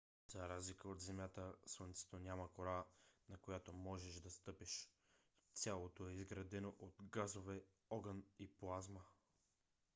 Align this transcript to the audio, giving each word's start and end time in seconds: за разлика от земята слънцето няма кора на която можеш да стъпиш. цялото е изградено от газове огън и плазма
за 0.27 0.49
разлика 0.49 0.89
от 0.89 1.01
земята 1.01 1.53
слънцето 1.65 2.19
няма 2.19 2.51
кора 2.53 2.85
на 3.29 3.37
която 3.37 3.73
можеш 3.73 4.15
да 4.15 4.29
стъпиш. 4.29 4.89
цялото 5.53 6.09
е 6.09 6.13
изградено 6.13 6.73
от 6.79 7.03
газове 7.03 7.63
огън 7.89 8.23
и 8.39 8.47
плазма 8.47 9.03